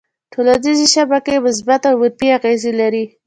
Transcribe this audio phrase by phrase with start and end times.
[0.33, 3.03] ټولنیزې شبکې مثبت او منفي اغېزې لري.